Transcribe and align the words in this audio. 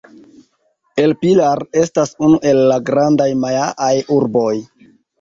El 1.03 1.13
Pilar 1.25 1.61
estas 1.83 2.15
unu 2.31 2.41
el 2.55 2.65
la 2.73 2.81
grandaj 2.91 3.31
majaaj 3.47 3.95
urboj. 4.21 4.53